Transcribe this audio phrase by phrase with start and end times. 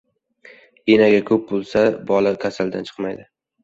[0.95, 3.33] •Enaga ko‘p bo‘lsa, bola kasaldan chiqmaydi.